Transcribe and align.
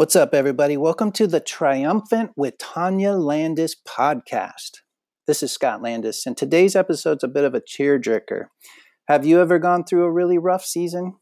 What's 0.00 0.16
up, 0.16 0.32
everybody? 0.32 0.78
Welcome 0.78 1.12
to 1.12 1.26
the 1.26 1.40
Triumphant 1.40 2.30
with 2.34 2.56
Tanya 2.56 3.12
Landis 3.12 3.76
podcast. 3.86 4.78
This 5.26 5.42
is 5.42 5.52
Scott 5.52 5.82
Landis, 5.82 6.24
and 6.24 6.38
today's 6.38 6.74
episode's 6.74 7.22
a 7.22 7.28
bit 7.28 7.44
of 7.44 7.54
a 7.54 7.60
cheerjerker. 7.60 8.44
Have 9.08 9.26
you 9.26 9.42
ever 9.42 9.58
gone 9.58 9.84
through 9.84 10.04
a 10.04 10.10
really 10.10 10.38
rough 10.38 10.64
season? 10.64 11.16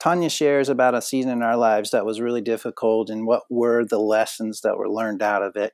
Tanya 0.00 0.28
shares 0.28 0.68
about 0.68 0.96
a 0.96 1.00
season 1.00 1.30
in 1.30 1.44
our 1.44 1.56
lives 1.56 1.92
that 1.92 2.04
was 2.04 2.20
really 2.20 2.40
difficult 2.40 3.08
and 3.08 3.24
what 3.24 3.44
were 3.48 3.84
the 3.84 4.00
lessons 4.00 4.62
that 4.62 4.76
were 4.76 4.90
learned 4.90 5.22
out 5.22 5.44
of 5.44 5.54
it. 5.54 5.72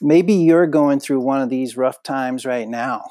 Maybe 0.00 0.32
you're 0.32 0.66
going 0.66 0.98
through 0.98 1.20
one 1.20 1.42
of 1.42 1.50
these 1.50 1.76
rough 1.76 2.02
times 2.02 2.46
right 2.46 2.66
now. 2.66 3.02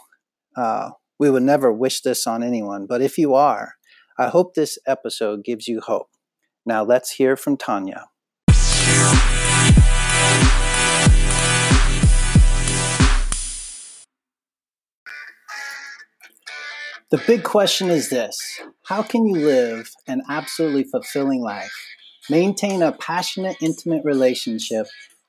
Uh, 0.55 0.89
we 1.19 1.29
would 1.29 1.43
never 1.43 1.71
wish 1.71 2.01
this 2.01 2.25
on 2.25 2.41
anyone, 2.41 2.87
but 2.89 2.99
if 2.99 3.19
you 3.19 3.35
are, 3.35 3.75
I 4.17 4.29
hope 4.29 4.55
this 4.55 4.79
episode 4.87 5.43
gives 5.43 5.67
you 5.67 5.81
hope. 5.81 6.07
Now 6.67 6.83
let's 6.83 7.11
hear 7.11 7.37
from 7.37 7.55
Tanya. 7.55 8.09
The 17.09 17.23
big 17.25 17.43
question 17.43 17.89
is 17.89 18.09
this 18.09 18.59
How 18.83 19.01
can 19.01 19.25
you 19.25 19.35
live 19.35 19.89
an 20.07 20.23
absolutely 20.29 20.83
fulfilling 20.83 21.41
life, 21.41 21.71
maintain 22.29 22.81
a 22.81 22.91
passionate, 22.91 23.55
intimate 23.61 24.03
relationship, 24.03 24.87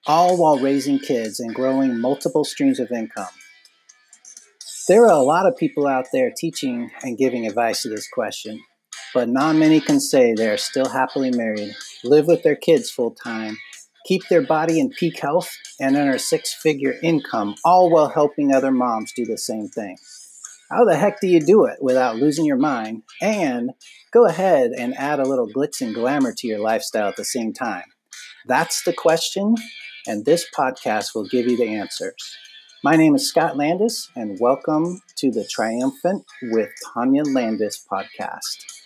all 0.08 0.36
while 0.36 0.58
raising 0.58 0.98
kids 0.98 1.38
and 1.38 1.54
growing 1.54 2.00
multiple 2.00 2.44
streams 2.44 2.80
of 2.80 2.90
income? 2.90 3.28
There 4.88 5.04
are 5.04 5.12
a 5.12 5.22
lot 5.22 5.46
of 5.46 5.56
people 5.56 5.86
out 5.86 6.06
there 6.12 6.32
teaching 6.36 6.90
and 7.04 7.16
giving 7.16 7.46
advice 7.46 7.82
to 7.82 7.90
this 7.90 8.08
question 8.08 8.60
but 9.14 9.28
not 9.28 9.56
many 9.56 9.80
can 9.80 10.00
say 10.00 10.32
they 10.32 10.48
are 10.48 10.56
still 10.56 10.88
happily 10.88 11.30
married, 11.30 11.74
live 12.04 12.26
with 12.26 12.42
their 12.42 12.56
kids 12.56 12.90
full 12.90 13.12
time, 13.12 13.56
keep 14.06 14.26
their 14.28 14.42
body 14.42 14.78
in 14.78 14.90
peak 14.90 15.20
health, 15.20 15.56
and 15.80 15.96
earn 15.96 16.14
a 16.14 16.18
six 16.18 16.54
figure 16.54 16.94
income, 17.02 17.54
all 17.64 17.90
while 17.90 18.08
helping 18.08 18.52
other 18.52 18.70
moms 18.70 19.12
do 19.12 19.24
the 19.24 19.38
same 19.38 19.68
thing. 19.68 19.96
How 20.70 20.84
the 20.84 20.96
heck 20.96 21.20
do 21.20 21.26
you 21.26 21.40
do 21.40 21.64
it 21.64 21.78
without 21.80 22.16
losing 22.16 22.44
your 22.44 22.58
mind 22.58 23.02
and 23.22 23.70
go 24.12 24.26
ahead 24.26 24.72
and 24.76 24.94
add 24.96 25.18
a 25.18 25.28
little 25.28 25.48
glitz 25.48 25.80
and 25.80 25.94
glamour 25.94 26.34
to 26.36 26.46
your 26.46 26.60
lifestyle 26.60 27.08
at 27.08 27.16
the 27.16 27.24
same 27.24 27.52
time? 27.52 27.84
That's 28.46 28.82
the 28.82 28.92
question, 28.92 29.54
and 30.06 30.24
this 30.24 30.46
podcast 30.56 31.14
will 31.14 31.26
give 31.26 31.46
you 31.46 31.56
the 31.56 31.68
answers. 31.68 32.36
My 32.84 32.96
name 32.96 33.14
is 33.14 33.28
Scott 33.28 33.56
Landis, 33.56 34.10
and 34.14 34.38
welcome 34.40 35.00
to 35.16 35.30
the 35.30 35.44
Triumphant 35.50 36.24
with 36.42 36.68
Tanya 36.94 37.24
Landis 37.24 37.84
podcast. 37.90 38.77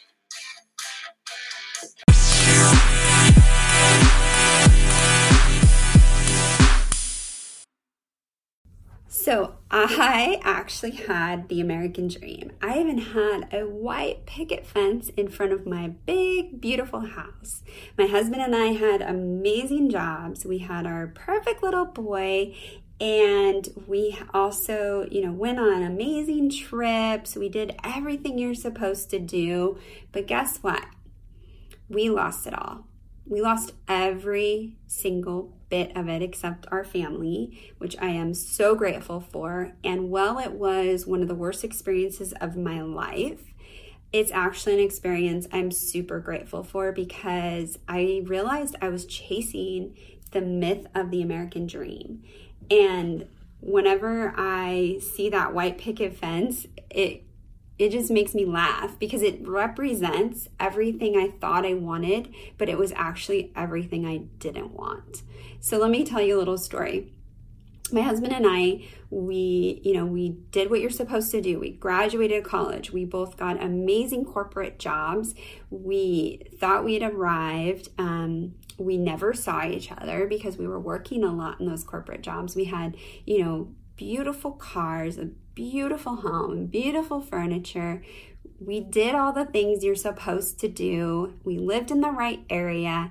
So, 9.32 9.54
I 9.70 10.42
actually 10.44 10.90
had 10.90 11.48
the 11.48 11.62
American 11.62 12.08
dream. 12.08 12.52
I 12.60 12.78
even 12.78 12.98
had 12.98 13.48
a 13.50 13.62
white 13.62 14.26
picket 14.26 14.66
fence 14.66 15.08
in 15.16 15.28
front 15.28 15.54
of 15.54 15.64
my 15.64 15.88
big, 16.04 16.60
beautiful 16.60 17.00
house. 17.00 17.62
My 17.96 18.06
husband 18.08 18.42
and 18.42 18.54
I 18.54 18.72
had 18.72 19.00
amazing 19.00 19.88
jobs. 19.88 20.44
We 20.44 20.58
had 20.58 20.86
our 20.86 21.06
perfect 21.06 21.62
little 21.62 21.86
boy, 21.86 22.54
and 23.00 23.70
we 23.86 24.18
also, 24.34 25.06
you 25.10 25.24
know, 25.24 25.32
went 25.32 25.58
on 25.58 25.82
amazing 25.82 26.50
trips. 26.50 27.34
We 27.34 27.48
did 27.48 27.74
everything 27.82 28.36
you're 28.36 28.54
supposed 28.54 29.08
to 29.12 29.18
do. 29.18 29.78
But 30.12 30.26
guess 30.26 30.58
what? 30.58 30.84
We 31.88 32.10
lost 32.10 32.46
it 32.46 32.52
all. 32.52 32.86
We 33.26 33.40
lost 33.40 33.72
every 33.88 34.76
single 34.86 35.56
bit 35.68 35.96
of 35.96 36.08
it 36.08 36.22
except 36.22 36.66
our 36.70 36.84
family, 36.84 37.72
which 37.78 37.96
I 37.98 38.08
am 38.08 38.34
so 38.34 38.74
grateful 38.74 39.20
for. 39.20 39.72
And 39.82 40.10
while 40.10 40.38
it 40.38 40.52
was 40.52 41.06
one 41.06 41.22
of 41.22 41.28
the 41.28 41.34
worst 41.34 41.64
experiences 41.64 42.32
of 42.40 42.56
my 42.56 42.82
life, 42.82 43.52
it's 44.12 44.30
actually 44.30 44.74
an 44.74 44.80
experience 44.80 45.46
I'm 45.52 45.70
super 45.70 46.20
grateful 46.20 46.62
for 46.62 46.92
because 46.92 47.78
I 47.88 48.22
realized 48.24 48.76
I 48.82 48.90
was 48.90 49.06
chasing 49.06 49.96
the 50.32 50.42
myth 50.42 50.86
of 50.94 51.10
the 51.10 51.22
American 51.22 51.66
dream. 51.66 52.22
And 52.70 53.26
whenever 53.60 54.34
I 54.36 54.98
see 55.00 55.30
that 55.30 55.54
white 55.54 55.78
picket 55.78 56.16
fence, 56.16 56.66
it 56.90 57.24
it 57.82 57.90
just 57.90 58.12
makes 58.12 58.32
me 58.32 58.44
laugh 58.44 58.96
because 59.00 59.22
it 59.22 59.44
represents 59.44 60.48
everything 60.60 61.16
I 61.16 61.30
thought 61.40 61.66
I 61.66 61.74
wanted, 61.74 62.32
but 62.56 62.68
it 62.68 62.78
was 62.78 62.92
actually 62.92 63.50
everything 63.56 64.06
I 64.06 64.18
didn't 64.38 64.70
want. 64.70 65.22
So 65.58 65.78
let 65.78 65.90
me 65.90 66.04
tell 66.04 66.22
you 66.22 66.36
a 66.36 66.38
little 66.38 66.58
story. 66.58 67.12
My 67.90 68.02
husband 68.02 68.32
and 68.32 68.46
I, 68.48 68.86
we, 69.10 69.80
you 69.84 69.94
know, 69.94 70.06
we 70.06 70.28
did 70.52 70.70
what 70.70 70.80
you're 70.80 70.90
supposed 70.90 71.32
to 71.32 71.40
do. 71.40 71.58
We 71.58 71.72
graduated 71.72 72.44
college. 72.44 72.92
We 72.92 73.04
both 73.04 73.36
got 73.36 73.60
amazing 73.60 74.26
corporate 74.26 74.78
jobs. 74.78 75.34
We 75.68 76.42
thought 76.60 76.84
we 76.84 76.94
had 76.94 77.12
arrived. 77.12 77.88
Um, 77.98 78.54
we 78.78 78.96
never 78.96 79.34
saw 79.34 79.66
each 79.66 79.90
other 79.90 80.28
because 80.28 80.56
we 80.56 80.68
were 80.68 80.80
working 80.80 81.24
a 81.24 81.34
lot 81.34 81.58
in 81.58 81.66
those 81.66 81.82
corporate 81.82 82.22
jobs. 82.22 82.54
We 82.54 82.66
had, 82.66 82.96
you 83.26 83.44
know, 83.44 83.74
beautiful 83.96 84.52
cars, 84.52 85.18
a 85.18 85.30
beautiful 85.54 86.16
home, 86.16 86.66
beautiful 86.66 87.20
furniture. 87.20 88.02
We 88.60 88.80
did 88.80 89.14
all 89.14 89.32
the 89.32 89.44
things 89.44 89.84
you're 89.84 89.94
supposed 89.94 90.58
to 90.60 90.68
do. 90.68 91.38
We 91.44 91.58
lived 91.58 91.90
in 91.90 92.00
the 92.00 92.10
right 92.10 92.44
area 92.48 93.10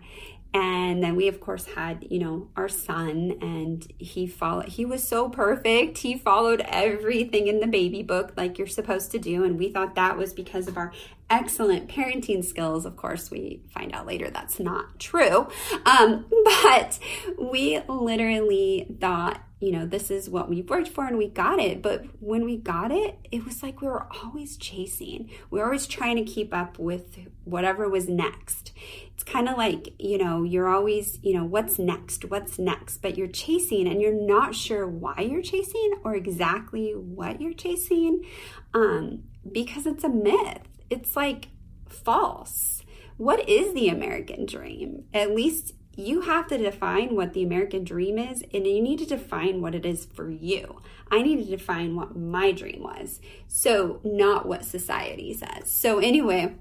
and 0.53 1.01
then 1.01 1.15
we 1.15 1.27
of 1.27 1.39
course 1.39 1.65
had 1.65 2.05
you 2.09 2.19
know 2.19 2.49
our 2.57 2.67
son 2.67 3.37
and 3.41 3.87
he 3.97 4.27
followed 4.27 4.67
he 4.67 4.85
was 4.85 5.01
so 5.01 5.29
perfect 5.29 5.99
he 5.99 6.17
followed 6.17 6.61
everything 6.65 7.47
in 7.47 7.59
the 7.59 7.67
baby 7.67 8.03
book 8.03 8.33
like 8.35 8.57
you're 8.57 8.67
supposed 8.67 9.11
to 9.11 9.19
do 9.19 9.43
and 9.43 9.57
we 9.57 9.71
thought 9.71 9.95
that 9.95 10.17
was 10.17 10.33
because 10.33 10.67
of 10.67 10.77
our 10.77 10.91
excellent 11.31 11.87
parenting 11.87 12.43
skills 12.43 12.85
of 12.85 12.95
course 12.97 13.31
we 13.31 13.61
find 13.73 13.93
out 13.93 14.05
later 14.05 14.29
that's 14.29 14.59
not 14.59 14.99
true 14.99 15.47
um, 15.85 16.25
but 16.63 16.99
we 17.39 17.79
literally 17.87 18.95
thought 18.99 19.41
you 19.61 19.71
know, 19.71 19.85
this 19.85 20.09
is 20.09 20.27
what 20.27 20.49
we 20.49 20.63
worked 20.63 20.87
for 20.87 21.05
and 21.05 21.19
we 21.19 21.27
got 21.27 21.59
it. 21.59 21.83
But 21.83 22.05
when 22.19 22.45
we 22.45 22.57
got 22.57 22.91
it, 22.91 23.19
it 23.31 23.45
was 23.45 23.61
like 23.61 23.79
we 23.79 23.87
were 23.87 24.07
always 24.23 24.57
chasing. 24.57 25.29
We 25.51 25.59
were 25.59 25.65
always 25.65 25.85
trying 25.85 26.15
to 26.15 26.23
keep 26.23 26.51
up 26.51 26.79
with 26.79 27.19
whatever 27.43 27.87
was 27.87 28.09
next. 28.09 28.73
It's 29.13 29.23
kind 29.23 29.47
of 29.47 29.57
like, 29.57 29.93
you 29.99 30.17
know, 30.17 30.41
you're 30.41 30.67
always, 30.67 31.19
you 31.21 31.35
know, 31.35 31.45
what's 31.45 31.77
next? 31.77 32.25
What's 32.25 32.57
next? 32.57 33.03
But 33.03 33.19
you're 33.19 33.27
chasing 33.27 33.87
and 33.87 34.01
you're 34.01 34.19
not 34.19 34.55
sure 34.55 34.87
why 34.87 35.27
you're 35.29 35.43
chasing 35.43 35.93
or 36.03 36.15
exactly 36.15 36.93
what 36.93 37.39
you're 37.39 37.53
chasing 37.53 38.25
um, 38.73 39.25
because 39.49 39.85
it's 39.85 40.03
a 40.03 40.09
myth. 40.09 40.70
It's 40.91 41.15
like 41.15 41.47
false. 41.87 42.83
What 43.17 43.47
is 43.47 43.73
the 43.73 43.87
American 43.87 44.45
dream? 44.45 45.05
At 45.13 45.33
least 45.33 45.73
you 45.95 46.21
have 46.21 46.47
to 46.47 46.57
define 46.57 47.15
what 47.15 47.33
the 47.33 47.43
American 47.43 47.83
dream 47.83 48.17
is, 48.17 48.43
and 48.53 48.67
you 48.67 48.81
need 48.81 48.99
to 48.99 49.05
define 49.05 49.61
what 49.61 49.73
it 49.73 49.85
is 49.85 50.05
for 50.05 50.29
you. 50.29 50.81
I 51.09 51.21
need 51.21 51.37
to 51.37 51.57
define 51.57 51.95
what 51.95 52.15
my 52.15 52.51
dream 52.51 52.83
was, 52.83 53.21
so 53.47 54.01
not 54.03 54.47
what 54.47 54.65
society 54.65 55.33
says. 55.33 55.71
So, 55.71 55.99
anyway, 55.99 56.55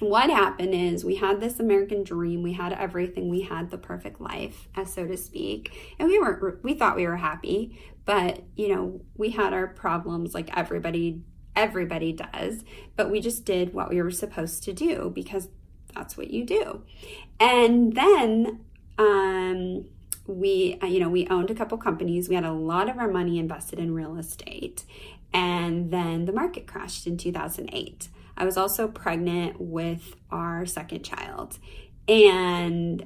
what 0.00 0.30
happened 0.30 0.74
is 0.74 1.04
we 1.04 1.16
had 1.16 1.40
this 1.40 1.60
American 1.60 2.02
dream, 2.02 2.42
we 2.42 2.52
had 2.54 2.72
everything, 2.72 3.28
we 3.28 3.42
had 3.42 3.70
the 3.70 3.78
perfect 3.78 4.20
life, 4.20 4.68
as 4.74 4.92
so 4.92 5.06
to 5.06 5.16
speak, 5.16 5.94
and 5.98 6.08
we 6.08 6.18
weren't, 6.18 6.62
we 6.64 6.74
thought 6.74 6.96
we 6.96 7.06
were 7.06 7.16
happy, 7.16 7.78
but 8.04 8.42
you 8.56 8.68
know, 8.68 9.00
we 9.16 9.30
had 9.30 9.52
our 9.52 9.68
problems 9.68 10.34
like 10.34 10.56
everybody 10.56 11.22
everybody 11.56 12.12
does, 12.12 12.64
but 12.96 13.10
we 13.10 13.20
just 13.20 13.44
did 13.44 13.74
what 13.74 13.90
we 13.90 14.00
were 14.02 14.10
supposed 14.10 14.62
to 14.64 14.72
do 14.72 15.10
because 15.14 15.48
that's 15.94 16.16
what 16.16 16.30
you 16.30 16.44
do. 16.44 16.82
And 17.38 17.94
then 17.94 18.60
um, 18.98 19.86
we, 20.26 20.78
uh, 20.82 20.86
you 20.86 21.00
know, 21.00 21.08
we 21.08 21.26
owned 21.28 21.50
a 21.50 21.54
couple 21.54 21.78
companies. 21.78 22.28
We 22.28 22.34
had 22.34 22.44
a 22.44 22.52
lot 22.52 22.88
of 22.88 22.98
our 22.98 23.08
money 23.08 23.38
invested 23.38 23.78
in 23.78 23.94
real 23.94 24.16
estate. 24.16 24.84
And 25.32 25.90
then 25.90 26.24
the 26.26 26.32
market 26.32 26.66
crashed 26.66 27.06
in 27.06 27.16
2008. 27.16 28.08
I 28.36 28.44
was 28.44 28.56
also 28.56 28.88
pregnant 28.88 29.60
with 29.60 30.16
our 30.30 30.66
second 30.66 31.04
child. 31.04 31.58
And 32.08 33.04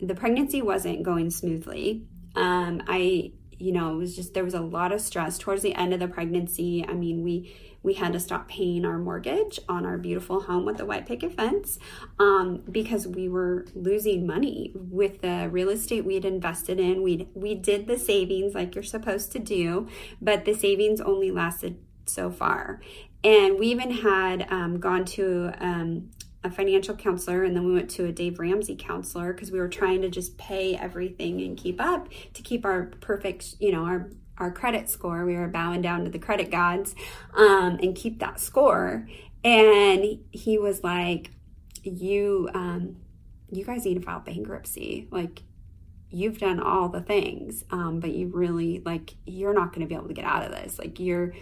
the 0.00 0.14
pregnancy 0.14 0.62
wasn't 0.62 1.02
going 1.02 1.30
smoothly. 1.30 2.06
Um, 2.34 2.82
I, 2.86 3.32
you 3.58 3.72
know, 3.72 3.94
it 3.94 3.96
was 3.96 4.16
just, 4.16 4.34
there 4.34 4.44
was 4.44 4.54
a 4.54 4.60
lot 4.60 4.92
of 4.92 5.00
stress 5.00 5.38
towards 5.38 5.62
the 5.62 5.74
end 5.74 5.92
of 5.92 6.00
the 6.00 6.08
pregnancy. 6.08 6.84
I 6.86 6.94
mean, 6.94 7.22
we, 7.22 7.54
we 7.82 7.94
had 7.94 8.12
to 8.12 8.20
stop 8.20 8.48
paying 8.48 8.84
our 8.84 8.98
mortgage 8.98 9.60
on 9.68 9.86
our 9.86 9.98
beautiful 9.98 10.42
home 10.42 10.64
with 10.64 10.78
the 10.78 10.84
white 10.84 11.06
picket 11.06 11.34
fence 11.34 11.78
um, 12.18 12.62
because 12.70 13.06
we 13.06 13.28
were 13.28 13.66
losing 13.74 14.26
money 14.26 14.72
with 14.74 15.22
the 15.22 15.48
real 15.50 15.68
estate 15.68 16.04
we 16.04 16.14
had 16.14 16.24
invested 16.24 16.80
in. 16.80 17.02
We 17.02 17.28
we 17.34 17.54
did 17.54 17.86
the 17.86 17.98
savings 17.98 18.54
like 18.54 18.74
you're 18.74 18.84
supposed 18.84 19.32
to 19.32 19.38
do, 19.38 19.88
but 20.20 20.44
the 20.44 20.54
savings 20.54 21.00
only 21.00 21.30
lasted 21.30 21.78
so 22.06 22.30
far. 22.30 22.80
And 23.24 23.58
we 23.58 23.68
even 23.68 23.90
had 23.90 24.46
um, 24.50 24.78
gone 24.80 25.04
to 25.06 25.52
um, 25.58 26.10
a 26.44 26.50
financial 26.50 26.94
counselor 26.94 27.42
and 27.42 27.56
then 27.56 27.64
we 27.64 27.74
went 27.74 27.90
to 27.90 28.04
a 28.04 28.12
Dave 28.12 28.38
Ramsey 28.38 28.76
counselor 28.76 29.32
because 29.32 29.50
we 29.50 29.58
were 29.58 29.68
trying 29.68 30.02
to 30.02 30.08
just 30.08 30.38
pay 30.38 30.76
everything 30.76 31.40
and 31.40 31.56
keep 31.56 31.80
up 31.80 32.08
to 32.34 32.42
keep 32.42 32.64
our 32.64 32.86
perfect, 33.00 33.56
you 33.58 33.72
know, 33.72 33.84
our 33.84 34.10
our 34.38 34.52
credit 34.52 34.88
score. 34.88 35.24
We 35.24 35.36
were 35.36 35.48
bowing 35.48 35.82
down 35.82 36.04
to 36.04 36.10
the 36.10 36.18
credit 36.18 36.50
gods 36.50 36.94
um, 37.34 37.78
and 37.82 37.94
keep 37.94 38.20
that 38.20 38.40
score. 38.40 39.08
And 39.44 40.20
he 40.30 40.58
was 40.58 40.82
like, 40.82 41.30
"You, 41.82 42.48
um, 42.54 42.96
you 43.50 43.64
guys 43.64 43.84
need 43.84 43.94
to 43.94 44.00
file 44.00 44.20
bankruptcy. 44.20 45.08
Like, 45.10 45.42
you've 46.10 46.38
done 46.38 46.60
all 46.60 46.88
the 46.88 47.00
things, 47.00 47.64
um, 47.70 48.00
but 48.00 48.10
you 48.10 48.28
really 48.28 48.80
like 48.84 49.14
you're 49.26 49.54
not 49.54 49.72
going 49.72 49.80
to 49.80 49.86
be 49.86 49.94
able 49.94 50.08
to 50.08 50.14
get 50.14 50.24
out 50.24 50.44
of 50.44 50.52
this. 50.52 50.78
Like, 50.78 51.00
you're." 51.00 51.34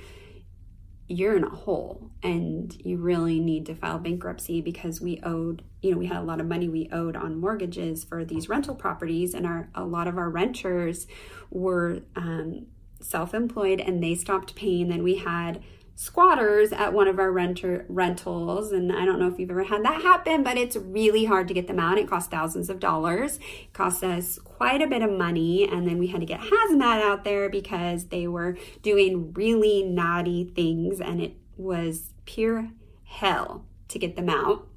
You're 1.09 1.37
in 1.37 1.45
a 1.45 1.55
hole 1.55 2.11
and 2.23 2.77
you 2.85 2.97
really 2.97 3.39
need 3.39 3.65
to 3.67 3.75
file 3.75 3.99
bankruptcy 3.99 4.61
because 4.61 5.01
we 5.01 5.21
owed 5.23 5.63
you 5.81 5.93
know 5.93 5.99
we 5.99 6.07
had 6.07 6.17
a 6.17 6.23
lot 6.23 6.41
of 6.41 6.47
money 6.47 6.69
we 6.69 6.89
owed 6.91 7.15
on 7.15 7.39
mortgages 7.39 8.03
for 8.03 8.25
these 8.25 8.49
rental 8.49 8.75
properties 8.75 9.33
and 9.33 9.47
our 9.47 9.69
a 9.75 9.85
lot 9.85 10.09
of 10.09 10.19
our 10.19 10.29
renters 10.29 11.07
were 11.51 12.01
um, 12.17 12.67
self-employed 13.01 13.81
and 13.81 14.03
they 14.03 14.15
stopped 14.15 14.55
paying. 14.55 14.89
Then 14.89 15.03
we 15.03 15.17
had 15.17 15.63
squatters 15.99 16.73
at 16.73 16.93
one 16.93 17.09
of 17.09 17.19
our 17.19 17.33
renter 17.33 17.87
rentals. 17.89 18.71
And 18.71 18.93
i 18.93 19.05
don't 19.05 19.19
know 19.19 19.29
if 19.29 19.39
you've 19.39 19.51
ever 19.51 19.65
had 19.65 19.83
that 19.85 20.03
happen 20.03 20.43
but 20.43 20.59
it's 20.59 20.77
really 20.77 21.25
hard 21.25 21.49
to 21.49 21.55
get 21.55 21.67
them 21.67 21.81
out. 21.81 21.99
It 21.99 22.09
costs 22.09 22.29
thousands 22.29 22.71
of 22.71 22.79
dollars. 22.79 23.39
It 23.63 23.73
cost 23.73 24.05
us 24.05 24.39
quite 24.39 24.83
a 24.83 24.87
bit 24.87 25.03
of 25.03 25.11
money. 25.11 25.67
And 25.69 25.89
then 25.89 25.99
we 25.99 26.09
had 26.09 26.21
to 26.21 26.27
get 26.27 26.41
hazmat 26.41 27.03
out 27.03 27.25
there 27.25 27.49
because 27.49 28.07
they 28.07 28.29
were 28.29 28.57
doing 28.83 29.33
really 29.33 29.83
naughty 29.83 30.45
things. 30.55 31.01
And 31.01 31.21
it 31.21 31.37
was 31.57 32.13
pure 32.27 32.71
hell 33.05 33.65
to 33.89 33.99
get 33.99 34.17
them 34.17 34.29
out. 34.29 34.69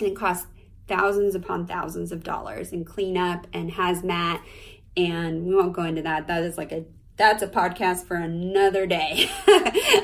And 0.00 0.08
it 0.08 0.16
cost 0.16 0.46
thousands 0.86 1.34
upon 1.34 1.66
thousands 1.66 2.10
of 2.10 2.24
dollars 2.24 2.72
in 2.72 2.86
cleanup 2.86 3.46
and 3.52 3.72
hazmat. 3.72 4.40
And 4.96 5.44
we 5.44 5.54
won't 5.54 5.74
go 5.74 5.82
into 5.82 6.02
that. 6.02 6.26
That 6.26 6.42
is 6.42 6.56
like 6.56 6.72
a 6.72 6.86
that's 7.18 7.42
a 7.42 7.48
podcast 7.48 8.04
for 8.04 8.14
another 8.14 8.86
day. 8.86 9.28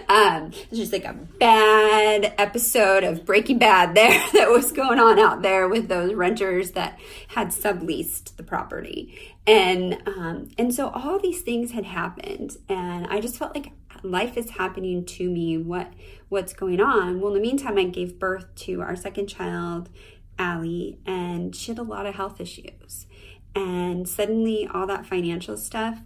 um, 0.09 0.51
it's 0.53 0.77
just 0.77 0.93
like 0.93 1.05
a 1.05 1.13
bad 1.13 2.35
episode 2.39 3.05
of 3.05 3.25
Breaking 3.25 3.59
Bad 3.59 3.95
there 3.95 4.11
that 4.33 4.51
was 4.51 4.73
going 4.73 4.99
on 4.99 5.21
out 5.21 5.41
there 5.41 5.69
with 5.69 5.89
those 5.89 6.13
renters 6.13 6.73
that 6.73 6.99
had 7.29 7.49
subleased 7.49 8.37
the 8.37 8.43
property, 8.43 9.35
and 9.47 10.03
um, 10.07 10.51
and 10.59 10.75
so 10.75 10.89
all 10.89 11.21
these 11.21 11.41
things 11.43 11.71
had 11.71 11.85
happened, 11.85 12.57
and 12.69 13.07
I 13.07 13.21
just 13.21 13.39
felt 13.39 13.55
like 13.55 13.73
life 14.03 14.37
is 14.37 14.51
happening 14.51 15.05
to 15.07 15.31
me. 15.31 15.57
What 15.57 15.93
what's 16.29 16.53
going 16.53 16.81
on? 16.81 17.21
Well, 17.21 17.35
in 17.35 17.41
the 17.41 17.49
meantime, 17.49 17.79
I 17.79 17.85
gave 17.85 18.19
birth 18.19 18.53
to 18.57 18.83
our 18.83 18.97
second 18.97 19.29
child, 19.29 19.89
Allie, 20.37 20.99
and 21.07 21.55
she 21.55 21.71
had 21.71 21.79
a 21.79 21.85
lot 21.85 22.07
of 22.07 22.17
health 22.17 22.41
issues, 22.41 23.07
and 23.55 24.09
suddenly 24.09 24.67
all 24.67 24.89
that 24.89 25.07
financial 25.07 25.57
stuff 25.57 26.01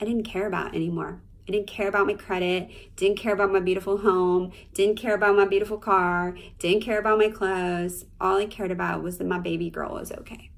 I 0.00 0.04
didn't 0.04 0.24
care 0.24 0.46
about 0.46 0.74
anymore. 0.74 1.20
I 1.48 1.52
didn't 1.52 1.68
care 1.68 1.88
about 1.88 2.06
my 2.06 2.14
credit, 2.14 2.70
didn't 2.96 3.18
care 3.18 3.32
about 3.32 3.52
my 3.52 3.60
beautiful 3.60 3.98
home, 3.98 4.52
didn't 4.74 4.96
care 4.96 5.14
about 5.14 5.36
my 5.36 5.44
beautiful 5.44 5.78
car, 5.78 6.36
didn't 6.58 6.82
care 6.82 6.98
about 6.98 7.18
my 7.18 7.28
clothes. 7.28 8.04
All 8.20 8.36
I 8.36 8.46
cared 8.46 8.72
about 8.72 9.02
was 9.02 9.18
that 9.18 9.26
my 9.26 9.38
baby 9.38 9.70
girl 9.70 9.94
was 9.94 10.10
okay. 10.10 10.50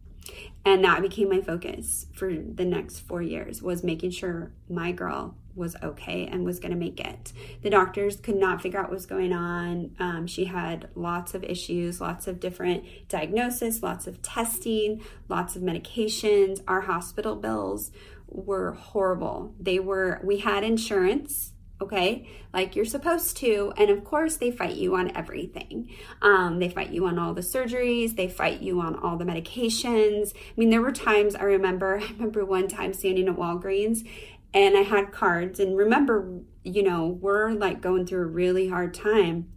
And 0.64 0.84
that 0.84 1.02
became 1.02 1.28
my 1.28 1.40
focus 1.40 2.06
for 2.12 2.32
the 2.32 2.64
next 2.64 3.00
four 3.00 3.22
years 3.22 3.62
was 3.62 3.84
making 3.84 4.10
sure 4.10 4.50
my 4.68 4.92
girl 4.92 5.34
was 5.54 5.76
okay 5.82 6.26
and 6.26 6.44
was 6.44 6.60
going 6.60 6.70
to 6.70 6.78
make 6.78 7.00
it. 7.00 7.32
The 7.62 7.70
doctors 7.70 8.16
could 8.16 8.36
not 8.36 8.62
figure 8.62 8.78
out 8.78 8.86
what 8.86 8.94
was 8.94 9.06
going 9.06 9.32
on. 9.32 9.96
Um, 9.98 10.26
she 10.26 10.44
had 10.44 10.88
lots 10.94 11.34
of 11.34 11.42
issues, 11.42 12.00
lots 12.00 12.26
of 12.26 12.38
different 12.38 12.84
diagnosis, 13.08 13.82
lots 13.82 14.06
of 14.06 14.22
testing, 14.22 15.02
lots 15.28 15.56
of 15.56 15.62
medications. 15.62 16.62
Our 16.68 16.82
hospital 16.82 17.34
bills 17.34 17.90
were 18.28 18.72
horrible. 18.72 19.54
They 19.58 19.78
were, 19.78 20.20
we 20.22 20.38
had 20.38 20.64
insurance, 20.64 21.52
okay, 21.80 22.28
like 22.52 22.76
you're 22.76 22.84
supposed 22.84 23.36
to. 23.38 23.72
And 23.76 23.90
of 23.90 24.04
course, 24.04 24.36
they 24.36 24.50
fight 24.50 24.76
you 24.76 24.94
on 24.96 25.16
everything. 25.16 25.90
Um, 26.22 26.58
they 26.58 26.68
fight 26.68 26.90
you 26.90 27.06
on 27.06 27.18
all 27.18 27.34
the 27.34 27.40
surgeries, 27.40 28.16
they 28.16 28.28
fight 28.28 28.60
you 28.60 28.80
on 28.80 28.96
all 28.96 29.16
the 29.16 29.24
medications. 29.24 30.34
I 30.34 30.52
mean, 30.56 30.70
there 30.70 30.82
were 30.82 30.92
times 30.92 31.34
I 31.34 31.42
remember, 31.44 31.98
I 32.02 32.12
remember 32.12 32.44
one 32.44 32.68
time 32.68 32.92
standing 32.92 33.28
at 33.28 33.36
Walgreens 33.36 34.06
and 34.54 34.76
I 34.76 34.82
had 34.82 35.12
cards. 35.12 35.60
And 35.60 35.76
remember, 35.76 36.40
you 36.64 36.82
know, 36.82 37.06
we're 37.06 37.52
like 37.52 37.80
going 37.80 38.06
through 38.06 38.22
a 38.22 38.26
really 38.26 38.68
hard 38.68 38.94
time 38.94 39.48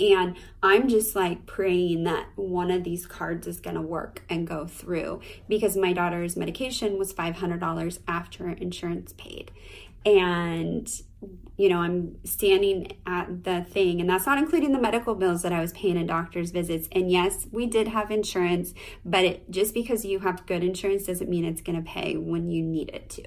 and 0.00 0.36
I'm 0.62 0.88
just 0.88 1.14
like 1.14 1.46
praying 1.46 2.04
that 2.04 2.26
one 2.34 2.70
of 2.70 2.84
these 2.84 3.06
cards 3.06 3.46
is 3.46 3.60
going 3.60 3.76
to 3.76 3.82
work 3.82 4.22
and 4.28 4.46
go 4.46 4.66
through 4.66 5.20
because 5.48 5.76
my 5.76 5.92
daughter's 5.92 6.36
medication 6.36 6.98
was 6.98 7.12
$500 7.12 7.98
after 8.08 8.48
insurance 8.48 9.12
paid. 9.12 9.50
And, 10.06 10.90
you 11.58 11.68
know, 11.68 11.80
I'm 11.80 12.16
standing 12.24 12.96
at 13.06 13.44
the 13.44 13.62
thing, 13.62 14.00
and 14.00 14.08
that's 14.08 14.24
not 14.24 14.38
including 14.38 14.72
the 14.72 14.80
medical 14.80 15.14
bills 15.14 15.42
that 15.42 15.52
I 15.52 15.60
was 15.60 15.74
paying 15.74 15.98
in 15.98 16.06
doctor's 16.06 16.52
visits. 16.52 16.88
And 16.92 17.10
yes, 17.10 17.46
we 17.52 17.66
did 17.66 17.88
have 17.88 18.10
insurance, 18.10 18.72
but 19.04 19.24
it, 19.24 19.50
just 19.50 19.74
because 19.74 20.06
you 20.06 20.20
have 20.20 20.46
good 20.46 20.64
insurance 20.64 21.04
doesn't 21.04 21.28
mean 21.28 21.44
it's 21.44 21.60
going 21.60 21.76
to 21.76 21.86
pay 21.86 22.16
when 22.16 22.48
you 22.48 22.62
need 22.62 22.88
it 22.88 23.10
to 23.10 23.24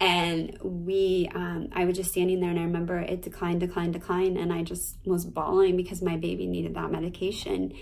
and 0.00 0.58
we 0.62 1.30
um, 1.34 1.68
i 1.72 1.84
was 1.84 1.96
just 1.96 2.10
standing 2.10 2.40
there 2.40 2.50
and 2.50 2.58
i 2.58 2.62
remember 2.62 2.98
it 2.98 3.22
declined 3.22 3.60
declined 3.60 3.92
declined 3.92 4.36
and 4.36 4.52
i 4.52 4.62
just 4.62 4.96
was 5.04 5.24
bawling 5.24 5.76
because 5.76 6.02
my 6.02 6.16
baby 6.16 6.46
needed 6.46 6.74
that 6.74 6.90
medication 6.90 7.72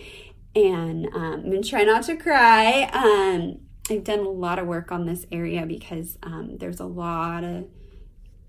and 0.54 1.06
um, 1.14 1.44
i'm 1.46 1.62
try 1.62 1.82
not 1.82 2.02
to 2.02 2.16
cry 2.16 2.82
um, 2.92 3.58
i've 3.90 4.04
done 4.04 4.20
a 4.20 4.28
lot 4.28 4.58
of 4.58 4.66
work 4.66 4.92
on 4.92 5.06
this 5.06 5.26
area 5.32 5.64
because 5.66 6.18
um, 6.22 6.56
there's 6.58 6.80
a 6.80 6.86
lot 6.86 7.44
of 7.44 7.66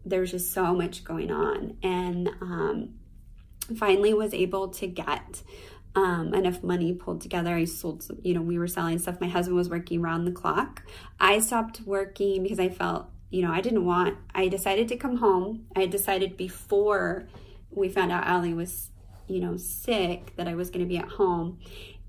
there's 0.06 0.32
just 0.32 0.52
so 0.54 0.74
much 0.74 1.04
going 1.04 1.32
on 1.32 1.78
and 1.82 2.30
um, 2.42 2.90
finally 3.78 4.14
was 4.14 4.34
able 4.34 4.68
to 4.68 4.88
get 4.88 5.42
um, 5.96 6.34
enough 6.34 6.64
money 6.64 6.94
pulled 6.94 7.22
together. 7.22 7.54
I 7.56 7.66
sold, 7.66 8.04
some, 8.04 8.18
you 8.24 8.34
know, 8.34 8.42
we 8.42 8.58
were 8.58 8.68
selling 8.68 9.00
stuff. 9.00 9.22
My 9.22 9.28
husband 9.28 9.56
was 9.56 9.70
working 9.70 10.02
around 10.02 10.26
the 10.26 10.32
clock. 10.32 10.84
I 11.20 11.40
stopped 11.40 11.82
working 11.82 12.44
because 12.44 12.60
I 12.60 12.70
felt 12.70 13.08
you 13.34 13.42
know, 13.42 13.52
I 13.52 13.62
didn't 13.62 13.84
want, 13.84 14.16
I 14.36 14.48
decided 14.48 14.88
to 14.90 14.96
come 14.96 15.18
home. 15.18 15.66
I 15.76 15.88
decided 15.88 16.38
before 16.38 17.24
we 17.72 17.90
found 17.90 18.12
out 18.12 18.28
Allie 18.28 18.54
was, 18.54 18.92
you 19.28 19.40
know, 19.40 19.58
sick 19.58 20.36
that 20.36 20.48
I 20.48 20.54
was 20.54 20.70
going 20.70 20.82
to 20.82 20.88
be 20.88 21.00
at 21.00 21.10
home. 21.10 21.58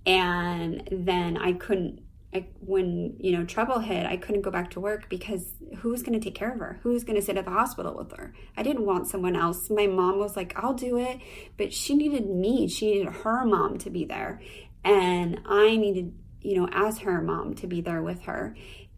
And 0.04 0.86
then 0.92 1.38
I 1.38 1.54
couldn't, 1.54 2.02
I, 2.34 2.48
when, 2.60 3.16
you 3.18 3.32
know, 3.32 3.46
trouble 3.46 3.78
hit, 3.78 4.04
I 4.04 4.18
couldn't 4.18 4.42
go 4.42 4.50
back 4.50 4.70
to 4.72 4.80
work 4.80 5.08
because 5.08 5.54
who's 5.78 6.02
going 6.02 6.12
to 6.12 6.22
take 6.22 6.34
care 6.34 6.52
of 6.52 6.58
her? 6.58 6.78
Who's 6.82 7.04
going 7.04 7.16
to 7.16 7.22
sit 7.22 7.38
at 7.38 7.46
the 7.46 7.52
hospital 7.52 7.96
with 7.96 8.12
her? 8.12 8.34
I 8.54 8.62
didn't 8.62 8.84
want 8.84 9.08
someone 9.08 9.34
else. 9.34 9.70
My 9.70 9.86
mom 9.86 10.18
was 10.18 10.36
like, 10.36 10.52
I'll 10.62 10.74
do 10.74 10.98
it. 10.98 11.20
But 11.56 11.72
she 11.72 11.94
needed 11.94 12.28
me. 12.28 12.68
She 12.68 12.92
needed 12.92 13.08
her 13.08 13.46
mom 13.46 13.78
to 13.78 13.88
be 13.88 14.04
there. 14.04 14.42
And 14.84 15.40
I 15.46 15.74
needed, 15.78 16.12
you 16.42 16.56
know, 16.56 16.68
as 16.70 16.98
her 16.98 17.22
mom 17.22 17.54
to 17.54 17.66
be 17.66 17.80
there 17.80 18.02
with 18.02 18.24
her 18.24 18.54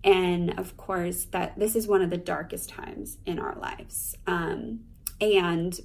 and 0.07 0.59
of 0.59 0.77
course 0.77 1.25
that 1.27 1.59
this 1.59 1.77
is 1.77 1.87
one 1.87 2.01
of 2.01 2.11
the 2.11 2.17
darkest 2.17 2.71
times 2.71 3.19
in 3.27 3.39
our 3.39 3.57
lives. 3.57 4.17
Um, 4.27 4.85
and 5.21 5.79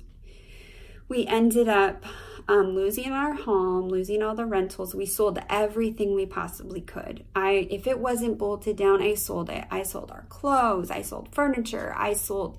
we 1.09 1.25
ended 1.25 1.67
up 1.67 2.05
um, 2.47 2.75
losing 2.75 3.11
our 3.11 3.33
home 3.33 3.89
losing 3.89 4.21
all 4.21 4.35
the 4.35 4.45
rentals. 4.45 4.95
We 4.95 5.05
sold 5.05 5.39
everything 5.49 6.15
we 6.15 6.25
possibly 6.25 6.81
could. 6.81 7.25
I 7.35 7.67
if 7.69 7.87
it 7.87 7.99
wasn't 7.99 8.37
bolted 8.37 8.77
down 8.77 9.01
i 9.01 9.15
sold 9.15 9.49
it. 9.49 9.65
I 9.69 9.83
sold 9.83 10.11
our 10.11 10.25
clothes. 10.29 10.91
I 10.91 11.01
sold 11.01 11.33
furniture. 11.33 11.93
I 11.97 12.13
sold 12.13 12.57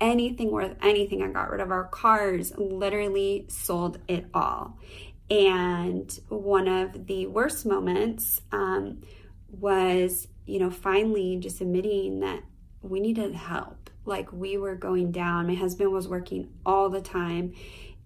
anything 0.00 0.50
worth 0.50 0.76
anything. 0.82 1.22
I 1.22 1.28
got 1.28 1.50
rid 1.50 1.60
of 1.60 1.70
our 1.70 1.84
cars. 1.84 2.52
Literally 2.56 3.46
sold 3.48 3.98
it 4.08 4.26
all. 4.34 4.78
And 5.30 6.18
one 6.28 6.68
of 6.68 7.06
the 7.06 7.26
worst 7.26 7.64
moments 7.64 8.42
um, 8.52 9.02
was 9.50 10.28
you 10.46 10.58
know, 10.58 10.70
finally 10.70 11.36
just 11.36 11.60
admitting 11.60 12.20
that 12.20 12.42
we 12.82 13.00
needed 13.00 13.34
help. 13.34 13.90
Like 14.04 14.32
we 14.32 14.58
were 14.58 14.74
going 14.74 15.12
down. 15.12 15.46
My 15.46 15.54
husband 15.54 15.92
was 15.92 16.06
working 16.06 16.50
all 16.66 16.90
the 16.90 17.00
time 17.00 17.54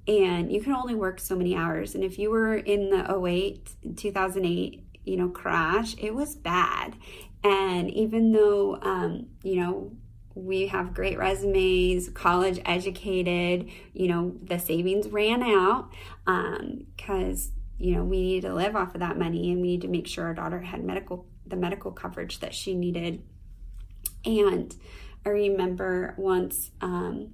and 0.08 0.50
you 0.50 0.62
can 0.62 0.72
only 0.72 0.94
work 0.94 1.20
so 1.20 1.36
many 1.36 1.54
hours. 1.54 1.94
And 1.94 2.02
if 2.02 2.18
you 2.18 2.30
were 2.30 2.56
in 2.56 2.88
the 2.88 3.22
08, 3.22 3.96
2008, 3.96 4.86
you 5.04 5.16
know, 5.16 5.28
crash, 5.28 5.94
it 5.98 6.14
was 6.14 6.34
bad. 6.34 6.96
And 7.44 7.90
even 7.90 8.32
though, 8.32 8.78
um, 8.80 9.26
you 9.42 9.56
know, 9.56 9.92
we 10.34 10.68
have 10.68 10.94
great 10.94 11.18
resumes, 11.18 12.08
college 12.10 12.60
educated, 12.64 13.68
you 13.92 14.08
know, 14.08 14.34
the 14.42 14.58
savings 14.58 15.08
ran 15.08 15.42
out 15.42 15.90
Um 16.26 16.86
because, 16.96 17.48
um, 17.48 17.57
you 17.78 17.94
know, 17.94 18.04
we 18.04 18.20
needed 18.20 18.48
to 18.48 18.54
live 18.54 18.76
off 18.76 18.94
of 18.94 19.00
that 19.00 19.18
money 19.18 19.52
and 19.52 19.60
we 19.60 19.68
need 19.68 19.82
to 19.82 19.88
make 19.88 20.06
sure 20.06 20.26
our 20.26 20.34
daughter 20.34 20.60
had 20.60 20.84
medical 20.84 21.26
the 21.46 21.56
medical 21.56 21.90
coverage 21.90 22.40
that 22.40 22.54
she 22.54 22.74
needed. 22.74 23.22
And 24.24 24.74
I 25.24 25.30
remember 25.30 26.14
once 26.18 26.70
um, 26.82 27.30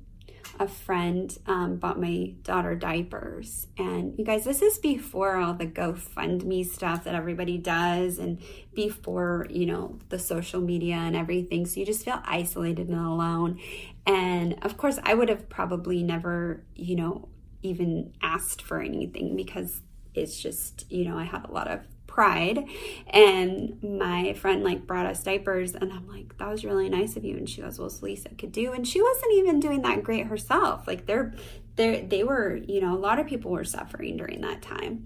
a 0.61 0.69
friend 0.69 1.37
um, 1.47 1.77
bought 1.77 2.01
my 2.01 2.35
daughter 2.43 2.75
diapers. 2.75 3.67
And 3.77 4.17
you 4.19 4.25
guys, 4.25 4.45
this 4.45 4.63
is 4.63 4.79
before 4.79 5.37
all 5.37 5.55
the 5.55 5.67
GoFundMe 5.67 6.65
stuff 6.65 7.05
that 7.05 7.15
everybody 7.15 7.59
does 7.59 8.19
and 8.19 8.41
before, 8.73 9.47
you 9.51 9.67
know, 9.67 9.99
the 10.11 10.19
social 10.19 10.61
media 10.61 10.97
and 10.97 11.17
everything. 11.17 11.67
So 11.67 11.81
you 11.81 11.87
just 11.87 12.05
feel 12.05 12.21
isolated 12.25 12.89
and 12.89 12.99
alone. 12.99 13.59
And 14.07 14.59
of 14.63 14.77
course, 14.77 14.99
I 15.03 15.15
would 15.15 15.29
have 15.29 15.49
probably 15.49 16.03
never, 16.03 16.65
you 16.75 16.97
know, 16.97 17.29
even 17.63 18.13
asked 18.23 18.63
for 18.63 18.81
anything 18.81 19.35
because 19.37 19.81
it's 20.15 20.41
just, 20.41 20.91
you 20.91 21.05
know, 21.05 21.19
I 21.19 21.25
had 21.25 21.45
a 21.45 21.53
lot 21.53 21.69
of 21.69 21.81
pride 22.07 22.65
and 23.09 23.77
my 23.83 24.33
friend 24.35 24.63
like 24.63 24.87
brought 24.87 25.05
us 25.05 25.25
diapers 25.25 25.75
and 25.75 25.93
i'm 25.93 26.07
like 26.09 26.39
that 26.39 26.49
was 26.49 26.65
really 26.65 26.89
nice 26.89 27.17
of 27.17 27.25
you 27.25 27.37
and 27.37 27.51
she 27.51 27.61
goes 27.61 27.77
well 27.77 27.93
lisa 28.03 28.29
could 28.39 28.53
do 28.53 28.73
and 28.73 28.87
she 28.87 29.03
wasn't 29.03 29.33
even 29.33 29.59
doing 29.59 29.83
that 29.83 30.05
great 30.05 30.27
herself 30.27 30.87
like 30.87 31.07
they're 31.07 31.35
they 31.75 32.03
they 32.03 32.23
were 32.23 32.61
you 32.69 32.81
know 32.81 32.95
a 32.95 33.01
lot 33.01 33.19
of 33.19 33.27
people 33.27 33.51
were 33.51 33.65
suffering 33.65 34.17
during 34.17 34.41
that 34.43 34.63
time 34.63 35.05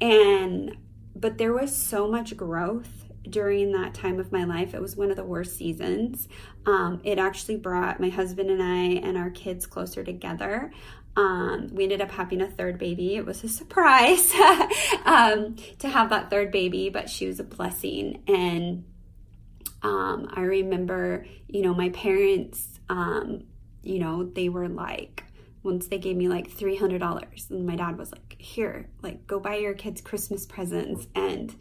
and 0.00 0.76
but 1.14 1.38
there 1.38 1.52
was 1.52 1.74
so 1.74 2.08
much 2.08 2.36
growth 2.36 3.00
during 3.28 3.72
that 3.72 3.94
time 3.94 4.18
of 4.18 4.32
my 4.32 4.44
life. 4.44 4.74
It 4.74 4.80
was 4.80 4.96
one 4.96 5.10
of 5.10 5.16
the 5.16 5.24
worst 5.24 5.56
seasons. 5.56 6.28
Um, 6.66 7.00
it 7.04 7.18
actually 7.18 7.56
brought 7.56 8.00
my 8.00 8.08
husband 8.08 8.50
and 8.50 8.62
I 8.62 9.06
and 9.06 9.16
our 9.16 9.30
kids 9.30 9.66
closer 9.66 10.02
together. 10.02 10.72
Um, 11.16 11.68
we 11.72 11.84
ended 11.84 12.00
up 12.00 12.10
having 12.10 12.40
a 12.40 12.48
third 12.48 12.78
baby. 12.78 13.16
It 13.16 13.26
was 13.26 13.42
a 13.42 13.48
surprise 13.48 14.32
um, 15.04 15.56
to 15.78 15.88
have 15.88 16.10
that 16.10 16.30
third 16.30 16.52
baby, 16.52 16.88
but 16.88 17.10
she 17.10 17.26
was 17.26 17.40
a 17.40 17.44
blessing. 17.44 18.22
And 18.26 18.84
um, 19.82 20.30
I 20.32 20.42
remember, 20.42 21.26
you 21.48 21.62
know, 21.62 21.74
my 21.74 21.90
parents, 21.90 22.80
um, 22.88 23.44
you 23.82 23.98
know, 23.98 24.24
they 24.24 24.48
were 24.48 24.68
like, 24.68 25.24
once 25.62 25.88
they 25.88 25.98
gave 25.98 26.16
me 26.16 26.28
like 26.28 26.50
$300, 26.50 27.50
and 27.50 27.66
my 27.66 27.76
dad 27.76 27.98
was 27.98 28.12
like, 28.12 28.36
here, 28.38 28.88
like, 29.02 29.26
go 29.26 29.38
buy 29.38 29.56
your 29.56 29.74
kids 29.74 30.00
Christmas 30.00 30.46
presents. 30.46 31.06
And 31.14 31.54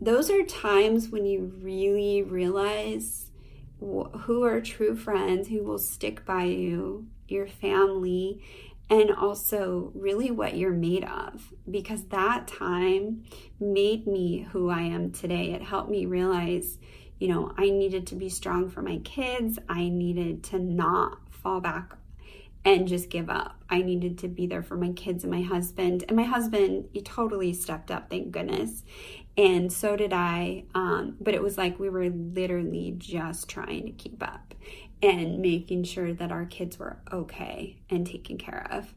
those 0.00 0.30
are 0.30 0.42
times 0.44 1.10
when 1.10 1.26
you 1.26 1.52
really 1.60 2.22
realize 2.22 3.30
who 3.78 4.44
are 4.44 4.60
true 4.60 4.96
friends, 4.96 5.48
who 5.48 5.62
will 5.62 5.78
stick 5.78 6.24
by 6.24 6.44
you, 6.44 7.06
your 7.28 7.46
family, 7.46 8.42
and 8.88 9.10
also 9.10 9.90
really 9.94 10.30
what 10.30 10.56
you're 10.56 10.72
made 10.72 11.04
of 11.04 11.52
because 11.68 12.04
that 12.04 12.46
time 12.46 13.24
made 13.58 14.06
me 14.06 14.46
who 14.52 14.70
I 14.70 14.82
am 14.82 15.10
today. 15.10 15.52
It 15.52 15.62
helped 15.62 15.90
me 15.90 16.06
realize, 16.06 16.78
you 17.18 17.28
know, 17.28 17.52
I 17.56 17.70
needed 17.70 18.06
to 18.08 18.14
be 18.14 18.28
strong 18.28 18.68
for 18.68 18.82
my 18.82 18.98
kids. 18.98 19.58
I 19.68 19.88
needed 19.88 20.44
to 20.44 20.58
not 20.58 21.18
fall 21.30 21.60
back 21.60 21.96
and 22.64 22.88
just 22.88 23.10
give 23.10 23.30
up. 23.30 23.62
I 23.70 23.82
needed 23.82 24.18
to 24.18 24.28
be 24.28 24.46
there 24.46 24.62
for 24.62 24.76
my 24.76 24.90
kids 24.90 25.24
and 25.24 25.32
my 25.32 25.42
husband. 25.42 26.04
And 26.08 26.16
my 26.16 26.24
husband, 26.24 26.88
he 26.92 27.00
totally 27.00 27.52
stepped 27.52 27.90
up, 27.90 28.10
thank 28.10 28.32
goodness. 28.32 28.84
And 29.36 29.72
so 29.72 29.96
did 29.96 30.12
I. 30.12 30.64
Um, 30.74 31.16
but 31.20 31.34
it 31.34 31.42
was 31.42 31.58
like 31.58 31.78
we 31.78 31.88
were 31.88 32.08
literally 32.08 32.94
just 32.96 33.48
trying 33.48 33.86
to 33.86 33.92
keep 33.92 34.22
up 34.22 34.54
and 35.02 35.38
making 35.40 35.84
sure 35.84 36.12
that 36.12 36.32
our 36.32 36.46
kids 36.46 36.78
were 36.78 36.98
okay 37.12 37.78
and 37.90 38.06
taken 38.06 38.38
care 38.38 38.66
of. 38.70 38.94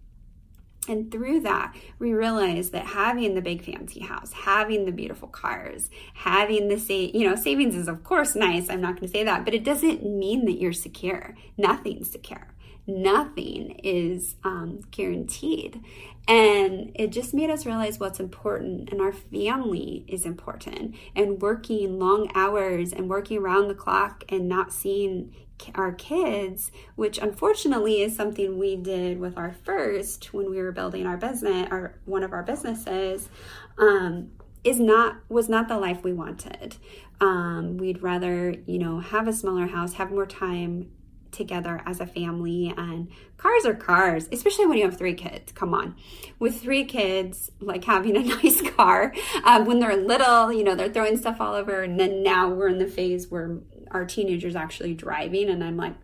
And 0.88 1.12
through 1.12 1.42
that, 1.42 1.76
we 2.00 2.14
realized 2.14 2.72
that 2.72 2.86
having 2.86 3.36
the 3.36 3.42
big 3.42 3.64
fancy 3.64 4.00
house, 4.00 4.32
having 4.32 4.86
the 4.86 4.92
beautiful 4.92 5.28
cars, 5.28 5.90
having 6.14 6.68
the 6.68 6.80
sa- 6.80 6.94
you 6.94 7.30
know 7.30 7.36
savings 7.36 7.76
is 7.76 7.88
of 7.88 8.04
course 8.04 8.36
nice. 8.36 8.70
I'm 8.70 8.82
not 8.82 8.96
going 8.96 9.08
to 9.08 9.18
say 9.18 9.24
that, 9.24 9.46
but 9.46 9.54
it 9.54 9.64
doesn't 9.64 10.04
mean 10.04 10.46
that 10.46 10.60
you're 10.60 10.74
secure. 10.74 11.36
Nothing's 11.58 12.10
secure. 12.10 12.54
Nothing 12.88 13.80
is 13.84 14.36
um, 14.44 14.80
guaranteed. 14.90 15.80
And 16.28 16.92
it 16.96 17.12
just 17.12 17.36
made 17.36 17.52
us 17.52 17.66
realize 17.66 18.00
what's 18.00 18.20
important, 18.20 18.90
and 18.92 19.00
our 19.00 19.12
family 19.12 20.06
is 20.08 20.26
important. 20.26 20.96
And 21.16 21.40
working 21.40 22.00
long 22.00 22.32
hours 22.34 22.94
and 22.94 23.08
working 23.08 23.38
around 23.38 23.68
the 23.68 23.76
clock 23.76 24.24
and 24.30 24.50
not 24.50 24.74
seeing 24.74 25.36
our 25.76 25.92
kids, 25.92 26.72
which 26.96 27.18
unfortunately 27.18 28.02
is 28.02 28.16
something 28.16 28.58
we 28.58 28.76
did 28.76 29.20
with 29.20 29.38
our 29.38 29.54
first 29.64 30.34
when 30.34 30.50
we 30.50 30.58
were 30.58 30.72
building 30.72 31.06
our 31.06 31.18
business, 31.18 31.68
our 31.72 31.96
one 32.06 32.24
of 32.24 32.34
our 32.34 32.44
businesses, 32.44 33.30
um, 33.78 34.32
is 34.64 34.80
not 34.80 35.18
was 35.30 35.50
not 35.50 35.68
the 35.68 35.78
life 35.78 36.04
we 36.04 36.14
wanted. 36.14 36.78
Um, 37.22 37.78
we'd 37.78 38.02
rather 38.02 38.56
you 38.66 38.80
know 38.80 39.00
have 39.00 39.28
a 39.28 39.34
smaller 39.34 39.68
house, 39.68 39.94
have 39.94 40.12
more 40.12 40.26
time 40.26 40.92
together 41.32 41.82
as 41.86 42.00
a 42.00 42.08
family 42.08 42.74
and 42.76 43.08
cars 43.38 43.66
are 43.66 43.76
cars 43.76 44.28
especially 44.32 44.66
when 44.66 44.78
you 44.78 44.84
have 44.84 44.98
three 44.98 45.14
kids 45.14 45.52
come 45.52 45.74
on 45.74 45.96
with 46.40 46.60
three 46.62 46.84
kids 46.84 47.52
like 47.60 47.84
having 47.84 48.18
a 48.18 48.20
nice 48.36 48.62
car 48.72 49.14
um, 49.44 49.66
when 49.66 49.80
they're 49.80 49.96
little 49.96 50.52
you 50.52 50.64
know 50.64 50.76
they're 50.76 50.92
throwing 50.92 51.18
stuff 51.18 51.40
all 51.40 51.54
over 51.54 51.84
and 51.84 52.00
then 52.00 52.24
now 52.24 52.50
we're 52.50 52.68
in 52.68 52.80
the 52.80 52.88
phase 52.88 53.30
where 53.30 53.60
our 53.92 54.06
teenagers 54.06 54.56
actually 54.56 54.94
driving 54.94 55.50
and 55.50 55.64
i'm 55.64 55.78
like 55.78 55.96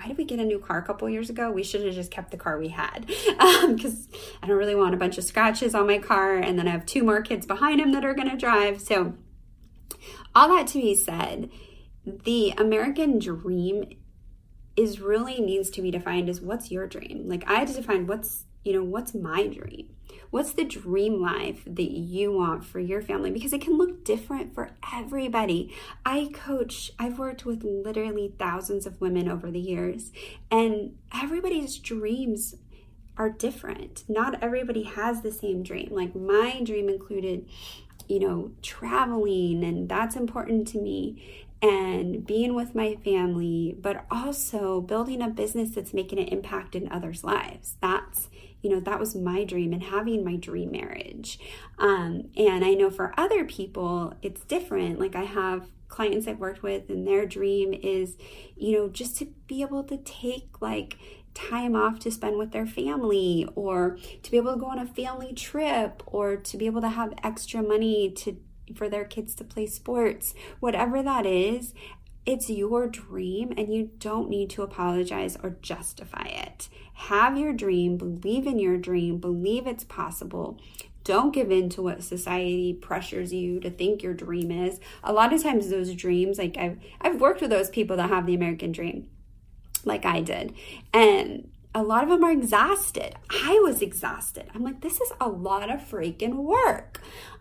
why 0.00 0.08
did 0.08 0.16
we 0.16 0.24
get 0.24 0.38
a 0.38 0.44
new 0.44 0.58
car 0.58 0.78
a 0.78 0.82
couple 0.82 1.10
years 1.10 1.28
ago? 1.28 1.50
We 1.52 1.62
should 1.62 1.84
have 1.84 1.94
just 1.94 2.10
kept 2.10 2.30
the 2.30 2.38
car 2.38 2.58
we 2.58 2.68
had 2.68 3.06
because 3.06 3.38
um, 3.38 4.20
I 4.42 4.46
don't 4.46 4.56
really 4.56 4.74
want 4.74 4.94
a 4.94 4.96
bunch 4.96 5.18
of 5.18 5.24
scratches 5.24 5.74
on 5.74 5.86
my 5.86 5.98
car. 5.98 6.36
And 6.36 6.58
then 6.58 6.66
I 6.66 6.70
have 6.70 6.86
two 6.86 7.02
more 7.02 7.20
kids 7.20 7.44
behind 7.44 7.82
him 7.82 7.92
that 7.92 8.02
are 8.02 8.14
going 8.14 8.30
to 8.30 8.36
drive. 8.36 8.80
So, 8.80 9.12
all 10.34 10.48
that 10.56 10.68
to 10.68 10.80
be 10.80 10.94
said, 10.94 11.50
the 12.06 12.54
American 12.56 13.18
dream 13.18 13.90
is 14.74 15.00
really 15.00 15.38
needs 15.40 15.68
to 15.70 15.82
be 15.82 15.90
defined 15.90 16.30
as 16.30 16.40
what's 16.40 16.70
your 16.70 16.86
dream. 16.86 17.28
Like 17.28 17.46
I 17.46 17.56
had 17.56 17.68
to 17.68 17.74
define 17.74 18.06
what's 18.06 18.46
you 18.64 18.72
know 18.72 18.84
what's 18.84 19.14
my 19.14 19.46
dream 19.46 19.88
What's 20.30 20.52
the 20.52 20.64
dream 20.64 21.20
life 21.20 21.62
that 21.66 21.90
you 21.90 22.32
want 22.32 22.64
for 22.64 22.78
your 22.78 23.02
family? 23.02 23.32
Because 23.32 23.52
it 23.52 23.60
can 23.60 23.76
look 23.76 24.04
different 24.04 24.54
for 24.54 24.70
everybody. 24.94 25.74
I 26.06 26.30
coach, 26.32 26.92
I've 26.98 27.18
worked 27.18 27.44
with 27.44 27.64
literally 27.64 28.32
thousands 28.38 28.86
of 28.86 29.00
women 29.00 29.28
over 29.28 29.50
the 29.50 29.60
years, 29.60 30.12
and 30.50 30.94
everybody's 31.12 31.78
dreams 31.78 32.54
are 33.16 33.30
different. 33.30 34.04
Not 34.08 34.40
everybody 34.42 34.84
has 34.84 35.22
the 35.22 35.32
same 35.32 35.64
dream. 35.64 35.88
Like 35.90 36.14
my 36.14 36.60
dream 36.62 36.88
included, 36.88 37.48
you 38.08 38.20
know, 38.20 38.52
traveling, 38.62 39.64
and 39.64 39.88
that's 39.88 40.14
important 40.14 40.68
to 40.68 40.78
me 40.78 41.46
and 41.62 42.26
being 42.26 42.54
with 42.54 42.74
my 42.74 42.96
family, 43.04 43.76
but 43.78 44.06
also 44.10 44.80
building 44.80 45.20
a 45.20 45.28
business 45.28 45.70
that's 45.74 45.92
making 45.92 46.18
an 46.18 46.28
impact 46.28 46.74
in 46.74 46.90
others' 46.90 47.24
lives. 47.24 47.76
That's 47.80 48.28
you 48.62 48.70
know, 48.70 48.80
that 48.80 49.00
was 49.00 49.14
my 49.14 49.44
dream 49.44 49.72
and 49.72 49.82
having 49.82 50.24
my 50.24 50.36
dream 50.36 50.70
marriage. 50.70 51.38
Um, 51.78 52.30
and 52.36 52.64
I 52.64 52.74
know 52.74 52.90
for 52.90 53.14
other 53.18 53.44
people, 53.44 54.14
it's 54.22 54.42
different. 54.44 55.00
Like 55.00 55.16
I 55.16 55.24
have 55.24 55.66
clients 55.88 56.26
I've 56.26 56.38
worked 56.38 56.62
with, 56.62 56.88
and 56.88 57.06
their 57.06 57.26
dream 57.26 57.72
is, 57.72 58.16
you 58.56 58.72
know, 58.72 58.88
just 58.88 59.16
to 59.18 59.26
be 59.46 59.62
able 59.62 59.84
to 59.84 59.96
take 59.98 60.60
like 60.60 60.96
time 61.32 61.76
off 61.76 61.98
to 62.00 62.10
spend 62.10 62.36
with 62.38 62.52
their 62.52 62.66
family 62.66 63.48
or 63.54 63.96
to 64.22 64.30
be 64.30 64.36
able 64.36 64.52
to 64.52 64.58
go 64.58 64.66
on 64.66 64.78
a 64.78 64.86
family 64.86 65.32
trip 65.32 66.02
or 66.06 66.36
to 66.36 66.56
be 66.56 66.66
able 66.66 66.80
to 66.80 66.88
have 66.88 67.14
extra 67.22 67.62
money 67.62 68.10
to 68.10 68.36
for 68.76 68.88
their 68.88 69.04
kids 69.04 69.34
to 69.34 69.44
play 69.44 69.66
sports 69.66 70.34
whatever 70.60 71.02
that 71.02 71.26
is 71.26 71.74
it's 72.26 72.50
your 72.50 72.86
dream 72.86 73.52
and 73.56 73.72
you 73.72 73.90
don't 73.98 74.28
need 74.28 74.50
to 74.50 74.62
apologize 74.62 75.36
or 75.42 75.56
justify 75.62 76.26
it. 76.26 76.68
Have 76.92 77.38
your 77.38 77.52
dream, 77.52 77.96
believe 77.96 78.46
in 78.46 78.58
your 78.58 78.76
dream, 78.76 79.18
believe 79.18 79.66
it's 79.66 79.84
possible. 79.84 80.60
Don't 81.02 81.32
give 81.32 81.50
in 81.50 81.70
to 81.70 81.82
what 81.82 82.04
society 82.04 82.74
pressures 82.74 83.32
you 83.32 83.58
to 83.60 83.70
think 83.70 84.02
your 84.02 84.12
dream 84.12 84.50
is. 84.50 84.80
A 85.02 85.14
lot 85.14 85.32
of 85.32 85.42
times 85.42 85.70
those 85.70 85.94
dreams, 85.94 86.38
like 86.38 86.58
I've 86.58 86.78
I've 87.00 87.20
worked 87.20 87.40
with 87.40 87.50
those 87.50 87.70
people 87.70 87.96
that 87.96 88.10
have 88.10 88.26
the 88.26 88.34
American 88.34 88.70
dream 88.70 89.08
like 89.84 90.04
I 90.04 90.20
did. 90.20 90.54
And 90.92 91.50
a 91.74 91.82
lot 91.82 92.02
of 92.02 92.10
them 92.10 92.22
are 92.22 92.32
exhausted. 92.32 93.14
I 93.30 93.60
was 93.64 93.80
exhausted. 93.80 94.50
I'm 94.54 94.62
like, 94.62 94.82
this 94.82 95.00
is 95.00 95.10
a 95.20 95.28
lot 95.28 95.70
of 95.70 95.80
freaking 95.80 96.34
work. 96.34 97.00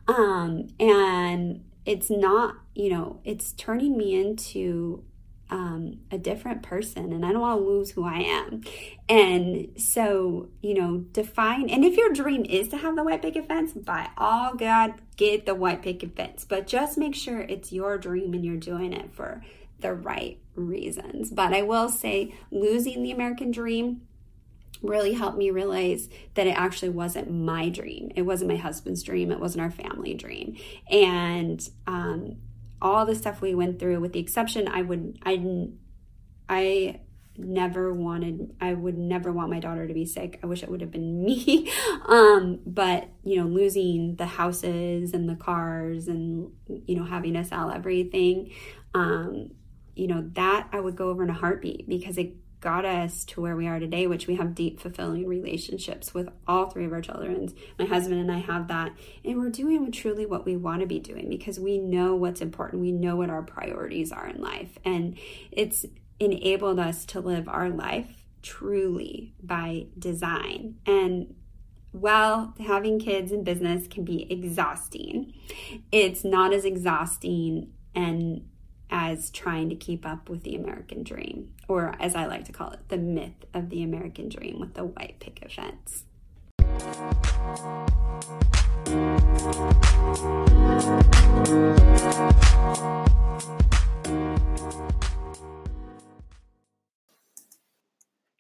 Um, 0.09 0.67
and 0.79 1.63
it's 1.85 2.09
not, 2.09 2.55
you 2.75 2.89
know, 2.89 3.19
it's 3.23 3.51
turning 3.53 3.97
me 3.97 4.19
into 4.19 5.03
um, 5.51 5.99
a 6.11 6.17
different 6.17 6.61
person 6.61 7.11
and 7.11 7.25
I 7.25 7.31
don't 7.31 7.41
want 7.41 7.59
to 7.59 7.65
lose 7.65 7.91
who 7.91 8.05
I 8.05 8.19
am. 8.19 8.61
And 9.07 9.69
so, 9.77 10.49
you 10.61 10.75
know, 10.75 10.97
define, 11.11 11.69
and 11.69 11.83
if 11.83 11.97
your 11.97 12.11
dream 12.13 12.45
is 12.45 12.69
to 12.69 12.77
have 12.77 12.95
the 12.95 13.03
white 13.03 13.21
picket 13.21 13.47
fence, 13.47 13.73
by 13.73 14.09
all 14.17 14.55
God, 14.55 14.93
get 15.17 15.45
the 15.45 15.55
white 15.55 15.81
picket 15.81 16.15
fence. 16.15 16.45
But 16.47 16.67
just 16.67 16.97
make 16.97 17.15
sure 17.15 17.41
it's 17.41 17.71
your 17.71 17.97
dream 17.97 18.33
and 18.33 18.45
you're 18.45 18.57
doing 18.57 18.93
it 18.93 19.13
for 19.13 19.43
the 19.79 19.93
right 19.93 20.39
reasons. 20.55 21.31
But 21.31 21.53
I 21.53 21.61
will 21.63 21.89
say, 21.89 22.35
losing 22.51 23.01
the 23.01 23.11
American 23.11 23.51
dream 23.51 24.01
really 24.81 25.13
helped 25.13 25.37
me 25.37 25.51
realize 25.51 26.09
that 26.35 26.47
it 26.47 26.57
actually 26.57 26.89
wasn't 26.89 27.29
my 27.29 27.69
dream. 27.69 28.11
It 28.15 28.21
wasn't 28.21 28.49
my 28.49 28.57
husband's 28.57 29.03
dream. 29.03 29.31
It 29.31 29.39
wasn't 29.39 29.63
our 29.63 29.71
family 29.71 30.13
dream. 30.13 30.57
And 30.89 31.67
um, 31.85 32.37
all 32.81 33.05
the 33.05 33.15
stuff 33.15 33.41
we 33.41 33.53
went 33.53 33.79
through, 33.79 33.99
with 33.99 34.13
the 34.13 34.19
exception, 34.19 34.67
I 34.67 34.81
would, 34.81 35.19
I, 35.25 35.67
I 36.47 36.99
never 37.39 37.93
wanted 37.93 38.53
I 38.59 38.73
would 38.73 38.97
never 38.97 39.31
want 39.31 39.49
my 39.49 39.59
daughter 39.59 39.87
to 39.87 39.93
be 39.93 40.05
sick. 40.05 40.39
I 40.43 40.45
wish 40.45 40.63
it 40.63 40.69
would 40.69 40.81
have 40.81 40.91
been 40.91 41.23
me. 41.23 41.71
um, 42.05 42.59
but 42.65 43.07
you 43.23 43.37
know, 43.37 43.45
losing 43.45 44.15
the 44.15 44.25
houses 44.25 45.13
and 45.13 45.27
the 45.29 45.35
cars 45.35 46.07
and 46.07 46.51
you 46.67 46.95
know, 46.95 47.05
having 47.05 47.33
to 47.33 47.43
sell 47.43 47.71
everything, 47.71 48.51
um, 48.93 49.51
you 49.95 50.07
know, 50.07 50.29
that 50.33 50.67
I 50.71 50.79
would 50.79 50.95
go 50.95 51.09
over 51.09 51.23
in 51.23 51.29
a 51.29 51.33
heartbeat 51.33 51.87
because 51.87 52.17
it 52.17 52.33
got 52.61 52.85
us 52.85 53.23
to 53.25 53.41
where 53.41 53.55
we 53.55 53.67
are 53.67 53.79
today, 53.79 54.07
which 54.07 54.27
we 54.27 54.35
have 54.35 54.55
deep, 54.55 54.79
fulfilling 54.79 55.25
relationships 55.25 56.13
with 56.13 56.29
all 56.47 56.69
three 56.69 56.85
of 56.85 56.91
our 56.91 57.01
children. 57.01 57.53
My 57.77 57.85
husband 57.85 58.19
and 58.19 58.31
I 58.31 58.39
have 58.39 58.67
that. 58.67 58.91
And 59.23 59.37
we're 59.37 59.49
doing 59.49 59.91
truly 59.91 60.25
what 60.25 60.45
we 60.45 60.57
want 60.57 60.81
to 60.81 60.87
be 60.87 60.99
doing 60.99 61.29
because 61.29 61.59
we 61.59 61.77
know 61.77 62.15
what's 62.15 62.41
important. 62.41 62.81
We 62.81 62.91
know 62.91 63.15
what 63.15 63.29
our 63.29 63.43
priorities 63.43 64.11
are 64.11 64.27
in 64.27 64.41
life. 64.41 64.77
And 64.83 65.17
it's 65.51 65.85
enabled 66.19 66.79
us 66.79 67.05
to 67.05 67.21
live 67.21 67.47
our 67.47 67.69
life 67.69 68.25
truly 68.41 69.33
by 69.41 69.87
design. 69.97 70.75
And 70.85 71.35
while 71.91 72.53
having 72.59 72.99
kids 72.99 73.31
in 73.31 73.43
business 73.43 73.87
can 73.87 74.03
be 74.03 74.31
exhausting, 74.31 75.33
it's 75.91 76.23
not 76.23 76.53
as 76.53 76.65
exhausting 76.65 77.71
and 77.95 78.48
as 78.89 79.29
trying 79.29 79.69
to 79.69 79.75
keep 79.75 80.05
up 80.05 80.29
with 80.29 80.43
the 80.43 80.55
American 80.55 81.03
dream, 81.03 81.53
or 81.67 81.95
as 81.99 82.15
I 82.15 82.25
like 82.25 82.45
to 82.45 82.51
call 82.51 82.71
it, 82.71 82.79
the 82.89 82.97
myth 82.97 83.45
of 83.53 83.69
the 83.69 83.83
American 83.83 84.29
dream 84.29 84.59
with 84.59 84.73
the 84.73 84.85
white 84.85 85.19
picket 85.19 85.51
fence. 85.51 86.05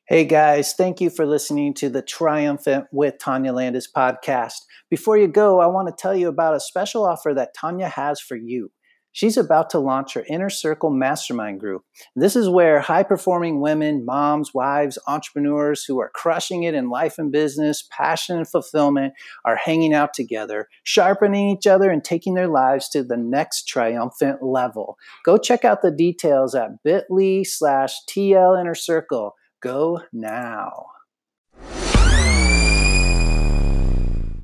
Hey 0.07 0.25
guys, 0.25 0.73
thank 0.73 0.99
you 0.99 1.11
for 1.11 1.27
listening 1.27 1.75
to 1.75 1.87
the 1.87 2.01
Triumphant 2.01 2.87
with 2.91 3.19
Tanya 3.19 3.53
Landis 3.53 3.87
podcast. 3.95 4.55
Before 4.89 5.15
you 5.15 5.27
go, 5.27 5.59
I 5.59 5.67
want 5.67 5.87
to 5.87 5.93
tell 5.95 6.15
you 6.15 6.29
about 6.29 6.55
a 6.55 6.59
special 6.59 7.05
offer 7.05 7.31
that 7.35 7.53
Tanya 7.53 7.87
has 7.87 8.19
for 8.19 8.35
you. 8.35 8.71
She's 9.11 9.37
about 9.37 9.69
to 9.71 9.79
launch 9.79 10.13
her 10.13 10.23
Inner 10.29 10.49
Circle 10.49 10.91
Mastermind 10.91 11.59
Group. 11.59 11.83
This 12.15 12.35
is 12.35 12.47
where 12.47 12.79
high 12.79 13.03
performing 13.03 13.59
women, 13.59 14.05
moms, 14.05 14.53
wives, 14.53 14.99
entrepreneurs 15.07 15.83
who 15.83 15.99
are 15.99 16.11
crushing 16.13 16.63
it 16.63 16.75
in 16.75 16.89
life 16.89 17.17
and 17.17 17.31
business, 17.31 17.87
passion 17.91 18.37
and 18.37 18.47
fulfillment 18.47 19.13
are 19.45 19.55
hanging 19.55 19.93
out 19.93 20.13
together, 20.13 20.67
sharpening 20.83 21.49
each 21.49 21.67
other 21.67 21.89
and 21.89 22.03
taking 22.03 22.35
their 22.35 22.47
lives 22.47 22.87
to 22.89 23.03
the 23.03 23.17
next 23.17 23.67
triumphant 23.67 24.43
level. 24.43 24.97
Go 25.25 25.37
check 25.37 25.65
out 25.65 25.81
the 25.81 25.91
details 25.91 26.53
at 26.53 26.83
bit.ly 26.83 27.43
slash 27.43 27.95
TL 28.09 28.59
Inner 28.59 28.75
Circle. 28.75 29.35
Go 29.61 30.01
now. 30.13 30.85